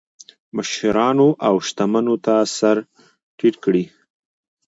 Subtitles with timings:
[0.55, 2.77] مشرانو او شتمنو ته سر
[3.37, 3.83] ټیټ کړي.